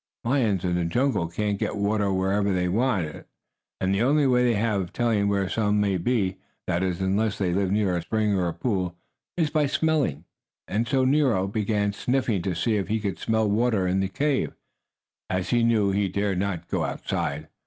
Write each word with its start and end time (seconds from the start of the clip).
Lions 0.23 0.63
in 0.65 0.73
the 0.73 0.83
jungle 0.85 1.27
can't 1.27 1.59
get 1.59 1.75
water 1.75 2.11
whenever 2.11 2.51
they 2.51 2.67
want 2.67 3.05
it, 3.05 3.27
and 3.79 3.93
the 3.93 4.01
only 4.01 4.25
way 4.25 4.43
they 4.43 4.55
have 4.55 4.81
of 4.81 4.91
telling 4.93 5.27
where 5.27 5.47
some 5.47 5.79
may 5.79 5.97
be 5.99 6.37
that 6.65 6.81
is 6.81 7.01
unless 7.01 7.37
they 7.37 7.53
live 7.53 7.69
near 7.71 7.95
a 7.95 8.01
spring 8.01 8.33
or 8.33 8.47
a 8.47 8.53
pool 8.55 8.97
is 9.37 9.51
by 9.51 9.67
smelling. 9.67 10.25
And 10.67 10.87
so 10.87 11.05
Nero 11.05 11.45
began 11.45 11.93
sniffing 11.93 12.41
to 12.41 12.55
see 12.55 12.77
if 12.77 12.87
he 12.87 12.99
could 12.99 13.19
smell 13.19 13.47
water 13.47 13.85
in 13.85 13.99
the 13.99 14.09
cave, 14.09 14.53
as 15.29 15.49
he 15.51 15.61
knew 15.63 15.91
he 15.91 16.09
dared 16.09 16.39
not 16.39 16.67
go 16.67 16.83
outside. 16.83 17.47